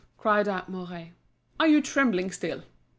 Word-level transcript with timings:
cried 0.17 0.47
out 0.47 0.67
Mouret, 0.67 1.09
"are 1.59 1.67
you 1.67 1.79
trembling 1.79 2.31
still?" 2.31 2.63